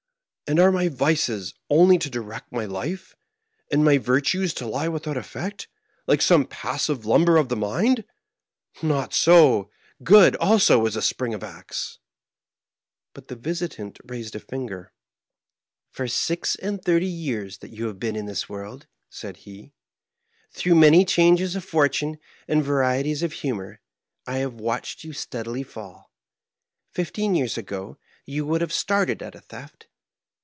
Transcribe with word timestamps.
And 0.47 0.59
are 0.59 0.69
my 0.69 0.89
vices 0.89 1.53
only 1.69 1.97
to 1.99 2.09
direct 2.09 2.51
my 2.51 2.65
life, 2.65 3.15
and 3.71 3.85
my 3.85 3.97
virtues 3.97 4.53
to 4.55 4.67
lie 4.67 4.89
without 4.89 5.15
effect, 5.15 5.69
like 6.07 6.21
some 6.21 6.45
passive 6.45 7.05
lumber 7.05 7.37
of 7.37 7.47
the 7.47 7.55
mind? 7.55 8.03
Not 8.83 9.13
so; 9.13 9.71
good, 10.03 10.35
also, 10.35 10.85
is 10.85 10.97
a 10.97 11.01
spring 11.01 11.33
of 11.33 11.41
acts." 11.41 11.99
Digitized 12.03 12.03
by 12.03 12.23
VjOOQIC 12.27 12.71
MAEKHEIM. 12.75 13.13
75 13.13 13.13
Bat 13.13 13.27
the 13.29 13.49
visitant 13.49 13.99
raised 14.03 14.33
his 14.33 14.43
finger. 14.43 14.93
"For 15.89 16.07
six 16.09 16.55
and 16.57 16.83
thirty 16.83 17.07
years 17.07 17.59
that 17.59 17.71
yon 17.71 17.87
have 17.87 17.99
been 18.01 18.17
in 18.17 18.25
this 18.25 18.49
world," 18.49 18.87
said 19.09 19.37
he, 19.47 19.71
"throngh 20.53 20.77
many 20.77 21.05
changes 21.05 21.55
of 21.55 21.63
fortnne 21.65 22.19
and 22.49 22.61
varieties 22.61 23.23
of 23.23 23.31
hnmor, 23.31 23.77
I 24.27 24.39
have 24.39 24.55
watched 24.55 25.05
you 25.05 25.13
steadily 25.13 25.63
fall. 25.63 26.11
Fifteen 26.91 27.35
years 27.35 27.57
ago 27.57 27.97
you 28.25 28.45
would 28.45 28.59
have 28.59 28.73
started 28.73 29.23
at 29.23 29.33
a 29.33 29.39
theft. 29.39 29.87